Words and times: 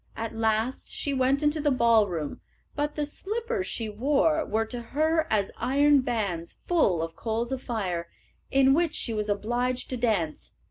At 0.15 0.33
last 0.33 0.89
she 0.91 1.13
went 1.13 1.43
into 1.43 1.61
the 1.61 1.69
ballroom, 1.69 2.41
but 2.75 2.95
the 2.95 3.05
slippers 3.05 3.67
she 3.67 3.87
wore 3.87 4.43
were 4.43 4.65
to 4.65 4.81
her 4.81 5.27
as 5.29 5.51
iron 5.57 6.01
bands 6.01 6.55
full 6.67 7.03
of 7.03 7.15
coals 7.15 7.51
of 7.51 7.61
fire, 7.61 8.09
in 8.49 8.73
which 8.73 8.95
she 8.95 9.13
was 9.13 9.29
obliged 9.29 9.91
to 9.91 9.97
dance. 9.97 10.53